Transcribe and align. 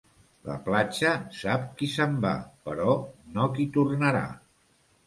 La 0.47 0.55
platja 0.69 1.11
sap 1.41 1.67
qui 1.83 1.91
se'n 1.97 2.17
va, 2.27 2.35
però 2.71 2.99
no 3.37 3.49
qui 3.59 3.71
tornarà. 3.79 4.27